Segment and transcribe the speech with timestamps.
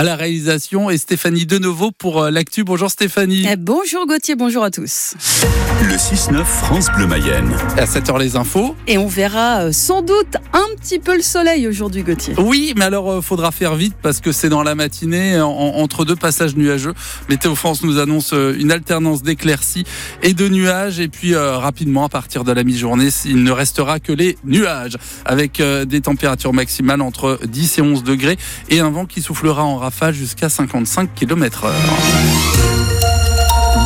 [0.00, 2.64] à la réalisation et Stéphanie Deneuveau pour euh, l'actu.
[2.64, 3.44] Bonjour Stéphanie.
[3.46, 5.12] Eh, bonjour Gauthier, bonjour à tous.
[5.82, 7.52] Le 6-9 France Bleu Mayenne.
[7.76, 8.74] À 7h les infos.
[8.86, 12.32] Et on verra euh, sans doute un petit peu le soleil aujourd'hui Gauthier.
[12.38, 16.06] Oui, mais alors euh, faudra faire vite parce que c'est dans la matinée en- entre
[16.06, 16.94] deux passages nuageux.
[17.28, 19.84] Météo France nous annonce euh, une alternance d'éclaircies
[20.22, 24.00] et de nuages et puis euh, rapidement à partir de la mi-journée, il ne restera
[24.00, 24.96] que les nuages
[25.26, 28.38] avec euh, des températures maximales entre 10 et 11 degrés
[28.70, 31.74] et un vent qui soufflera en rafale jusqu'à 55 km heure.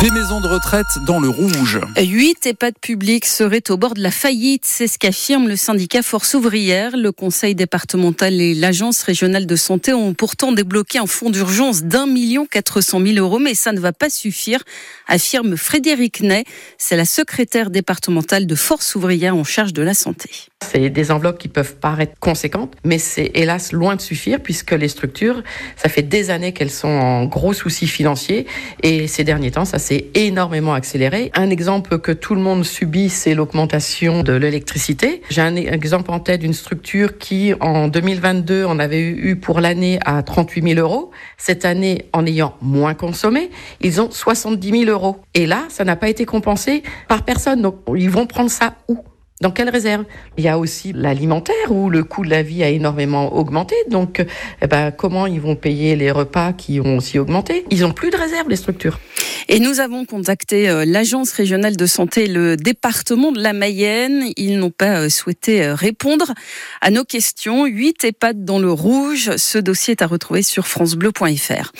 [0.00, 1.80] Des maisons de retraite dans le rouge.
[1.96, 6.34] Huit EHPAD publics seraient au bord de la faillite, c'est ce qu'affirme le syndicat Force
[6.34, 6.96] ouvrière.
[6.96, 12.06] Le conseil départemental et l'agence régionale de santé ont pourtant débloqué un fonds d'urgence d'un
[12.06, 14.62] million quatre cent mille euros, mais ça ne va pas suffire,
[15.06, 16.44] affirme Frédéric Ney.
[16.78, 20.30] C'est la secrétaire départementale de Force ouvrière en charge de la santé.
[20.62, 24.88] C'est des enveloppes qui peuvent paraître conséquentes, mais c'est hélas loin de suffire puisque les
[24.88, 25.42] structures,
[25.76, 28.46] ça fait des années qu'elles sont en gros soucis financiers
[28.82, 31.30] et ces derniers temps, ça s'est énormément accéléré.
[31.34, 35.22] Un exemple que tout le monde subit, c'est l'augmentation de l'électricité.
[35.30, 39.98] J'ai un exemple en tête d'une structure qui, en 2022, on avait eu pour l'année
[40.04, 41.10] à 38 000 euros.
[41.36, 45.18] Cette année, en ayant moins consommé, ils ont 70 000 euros.
[45.34, 47.62] Et là, ça n'a pas été compensé par personne.
[47.62, 48.98] Donc, ils vont prendre ça où?
[49.42, 50.04] Dans quelle réserve
[50.38, 53.74] Il y a aussi l'alimentaire où le coût de la vie a énormément augmenté.
[53.90, 54.24] Donc,
[54.62, 57.66] eh ben, comment ils vont payer les repas qui ont aussi augmenté?
[57.70, 59.00] Ils n'ont plus de réserve, les structures.
[59.48, 64.30] Et nous avons contacté euh, l'agence régionale de santé et le département de la Mayenne.
[64.36, 66.32] Ils n'ont pas euh, souhaité euh, répondre
[66.80, 67.66] à nos questions.
[67.66, 69.36] 8 EHPAD dans le rouge.
[69.36, 71.72] Ce dossier est à retrouver sur francebleu.fr.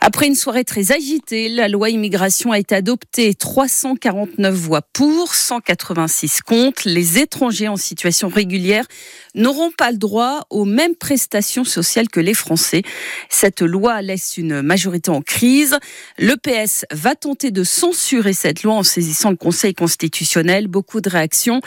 [0.00, 3.34] Après une soirée très agitée, la loi immigration a été adoptée.
[3.34, 6.82] 349 voix pour, 186 contre.
[6.86, 8.86] Les étrangers en situation régulière
[9.34, 12.82] n'auront pas le droit aux mêmes prestations sociales que les Français.
[13.28, 15.78] Cette loi laisse une majorité en crise.
[16.18, 20.68] Le PS tenter de censurer cette loi en saisissant le Conseil constitutionnel.
[20.68, 21.60] Beaucoup de réactions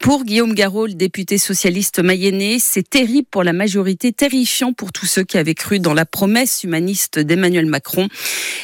[0.00, 2.58] pour Guillaume le député socialiste mayennais.
[2.60, 6.64] C'est terrible pour la majorité, terrifiant pour tous ceux qui avaient cru dans la promesse
[6.64, 8.08] humaniste d'Emmanuel Macron.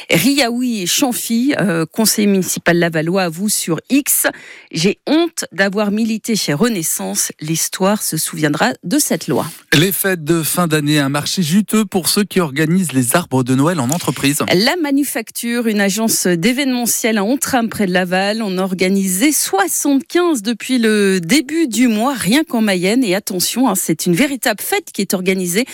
[0.09, 4.27] Riaoui et Chanfy, euh, conseiller municipal lavallois, avoue sur X
[4.71, 7.31] J'ai honte d'avoir milité chez Renaissance.
[7.41, 9.45] L'histoire se souviendra de cette loi.
[9.73, 13.55] Les fêtes de fin d'année, un marché juteux pour ceux qui organisent les arbres de
[13.55, 14.43] Noël en entreprise.
[14.53, 20.77] La Manufacture, une agence d'événementiel à Ontram près de Laval, on a organisé 75 depuis
[20.77, 23.03] le début du mois, rien qu'en Mayenne.
[23.03, 25.65] Et attention, hein, c'est une véritable fête qui est organisée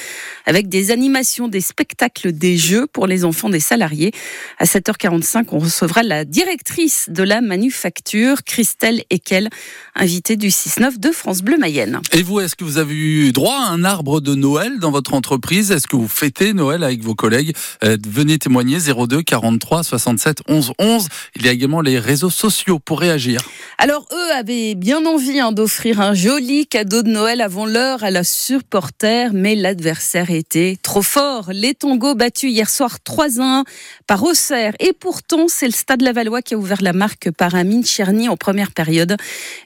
[0.45, 4.11] avec des animations, des spectacles, des jeux pour les enfants des salariés.
[4.59, 9.49] À 7h45, on recevra la directrice de la Manufacture, Christelle Ekel,
[9.95, 12.01] invitée du 6-9 de France Bleu Mayenne.
[12.13, 15.13] Et vous, est-ce que vous avez eu droit à un arbre de Noël dans votre
[15.13, 15.71] entreprise?
[15.71, 17.55] Est-ce que vous fêtez Noël avec vos collègues?
[17.83, 21.07] Euh, Venez témoigner 02 43 67 11 11.
[21.35, 23.39] Il y a également les réseaux sociaux pour réagir.
[23.77, 28.11] Alors eux avaient bien envie hein, d'offrir un joli cadeau de Noël avant l'heure à
[28.11, 31.49] la supporter, mais l'adversaire était trop fort.
[31.51, 33.63] Les tangos battus hier soir 3-1
[34.07, 34.73] par Auxerre.
[34.79, 38.37] Et pourtant, c'est le Stade Lavallois qui a ouvert la marque par Amine Cherny en
[38.37, 39.17] première période.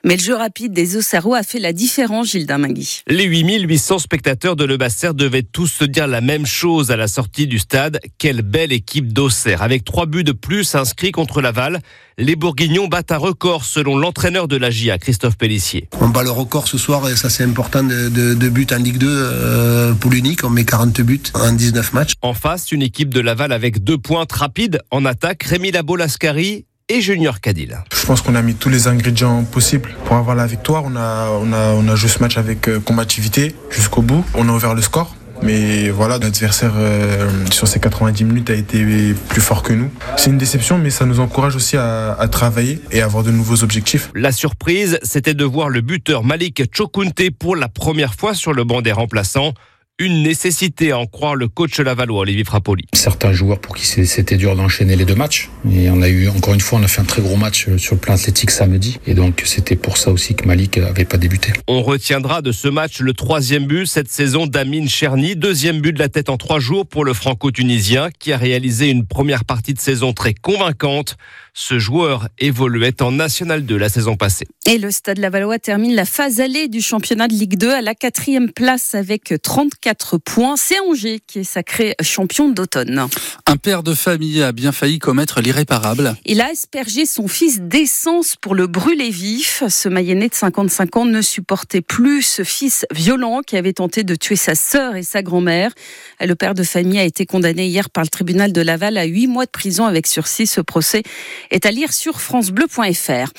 [0.03, 3.01] Mais le jeu rapide des Auxerrois a fait la différence, Gilles Damingui.
[3.07, 7.07] Les 8800 spectateurs de Le Basser devaient tous se dire la même chose à la
[7.07, 7.99] sortie du stade.
[8.17, 9.61] Quelle belle équipe d'Auxerre.
[9.61, 11.79] Avec trois buts de plus inscrits contre Laval,
[12.17, 15.87] les Bourguignons battent un record selon l'entraîneur de la GIA, Christophe Pellissier.
[16.01, 18.77] On bat le record ce soir et ça c'est important de, de- de buts en
[18.77, 20.43] Ligue 2 euh, pour l'unique.
[20.43, 22.13] On met 40 buts en 19 matchs.
[22.21, 27.01] En face, une équipe de Laval avec deux pointes rapides en attaque, Rémi Labo-Lascari et
[27.01, 27.77] Junior Cadil.
[27.93, 30.83] Je pense qu'on a mis tous les ingrédients possibles pour avoir la victoire.
[30.85, 34.25] On a, on a, on a joué ce match avec euh, combativité jusqu'au bout.
[34.33, 35.15] On a ouvert le score.
[35.41, 39.89] Mais voilà, l'adversaire euh, sur ces 90 minutes a été plus fort que nous.
[40.17, 43.63] C'est une déception, mais ça nous encourage aussi à, travailler et à avoir de nouveaux
[43.63, 44.11] objectifs.
[44.13, 48.63] La surprise, c'était de voir le buteur Malik Chokunte pour la première fois sur le
[48.63, 49.53] banc des remplaçants.
[50.01, 52.85] Une nécessité à en croire le coach lavallois, Olivier Frappoli.
[52.93, 55.49] certains joueurs pour qui c'était dur d'enchaîner les deux matchs.
[55.69, 57.77] Et on a eu, encore une fois, on a fait un très gros match euh,
[57.77, 58.97] sur le plan athlétique samedi.
[59.05, 61.51] Et donc, c'était pour ça aussi que Malik avait pas débuté.
[61.67, 65.99] On retiendra de ce match le troisième but cette saison d'Amine Cherny, deuxième but de
[65.99, 69.81] la tête en trois jours pour le franco-tunisien qui a réalisé une première partie de
[69.81, 71.17] saison très convaincante.
[71.61, 74.47] Ce joueur évoluait en National 2 la saison passée.
[74.65, 77.95] Et le Stade Lavallois termine la phase allée du championnat de Ligue 2 à la
[77.95, 80.55] quatrième place avec 34 points.
[80.55, 83.07] C'est Angers qui est sacré champion d'automne.
[83.45, 86.15] Un père de famille a bien failli commettre l'irréparable.
[86.25, 89.61] Il a aspergé son fils d'essence pour le brûler vif.
[89.67, 94.15] Ce Mayennais de 55 ans ne supportait plus ce fils violent qui avait tenté de
[94.15, 95.73] tuer sa sœur et sa grand-mère.
[96.21, 99.27] Le père de famille a été condamné hier par le tribunal de Laval à 8
[99.27, 100.47] mois de prison avec sursis.
[100.47, 101.03] Ce procès
[101.51, 103.31] est à lire sur francebleu.fr.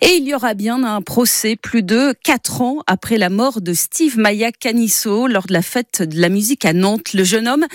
[0.00, 3.72] Et il y aura bien un procès plus de 4 ans après la mort de
[3.72, 7.12] Steve Maya Canisso lors de la fête de la musique à Nantes.
[7.14, 7.66] Le jeune homme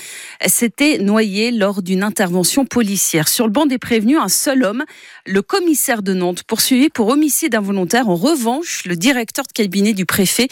[0.46, 3.28] s'était noyé lors d'une intervention policière.
[3.28, 4.84] Sur le banc des prévenus, un seul homme,
[5.26, 8.10] le commissaire de Nantes, poursuivi pour homicide involontaire.
[8.10, 10.48] En revanche, le directeur de cabinet du préfet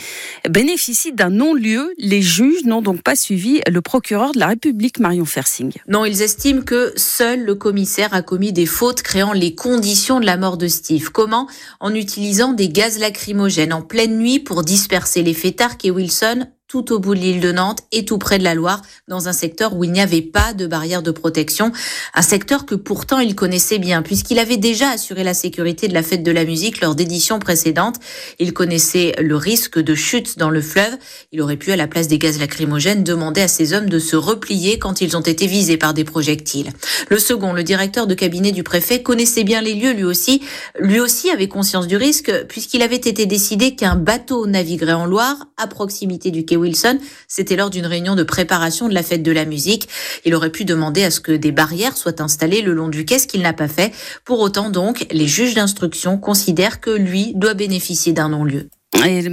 [0.49, 1.93] bénéficie d'un non-lieu.
[1.97, 5.71] Les juges n'ont donc pas suivi le procureur de la République, Marion Fersing.
[5.87, 9.01] Non, ils estiment que seul le commissaire a commis des fautes
[9.31, 11.11] les conditions de la mort de Steve.
[11.11, 11.47] Comment?
[11.79, 16.93] En utilisant des gaz lacrymogènes en pleine nuit pour disperser les fêtards et Wilson tout
[16.93, 19.75] au bout de l'île de Nantes et tout près de la Loire, dans un secteur
[19.75, 21.73] où il n'y avait pas de barrière de protection.
[22.13, 26.01] Un secteur que pourtant il connaissait bien, puisqu'il avait déjà assuré la sécurité de la
[26.01, 27.97] fête de la musique lors d'éditions précédentes.
[28.39, 30.97] Il connaissait le risque de chute dans le fleuve.
[31.33, 34.15] Il aurait pu, à la place des gaz lacrymogènes, demander à ses hommes de se
[34.15, 36.71] replier quand ils ont été visés par des projectiles.
[37.09, 40.41] Le second, le directeur de cabinet du préfet, connaissait bien les lieux lui aussi.
[40.79, 45.47] Lui aussi avait conscience du risque, puisqu'il avait été décidé qu'un bateau naviguerait en Loire,
[45.57, 46.99] à proximité du quai Wilson.
[47.27, 49.89] C'était lors d'une réunion de préparation de la fête de la musique.
[50.25, 53.19] Il aurait pu demander à ce que des barrières soient installées le long du quai,
[53.19, 53.91] ce qu'il n'a pas fait.
[54.23, 58.69] Pour autant, donc, les juges d'instruction considèrent que lui doit bénéficier d'un non-lieu.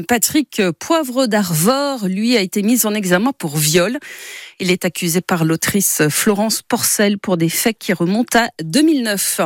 [0.06, 3.98] Patrick Poivre d'Arvor, lui, a été mis en examen pour viol.
[4.60, 9.42] Il est accusé par l'autrice Florence Porcel pour des faits qui remontent à 2009.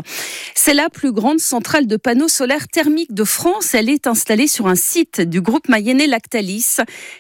[0.55, 3.75] C'est la plus grande centrale de panneaux solaires thermiques de France.
[3.75, 6.76] Elle est installée sur un site du groupe mayennais Lactalis.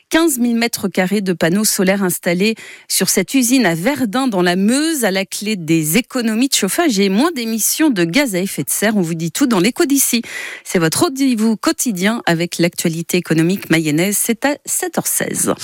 [0.08, 2.54] 15 000 mètres carrés de panneaux solaires installés
[2.88, 6.98] sur cette usine à Verdun dans la Meuse à la clé des économies de chauffage
[6.98, 8.96] et moins d'émissions de gaz à effet de serre.
[8.96, 10.22] On vous dit tout dans l'écho d'ici.
[10.64, 14.16] C'est votre rendez-vous quotidien avec l'actualité économique mayonnaise.
[14.18, 15.54] C'est à 7h16.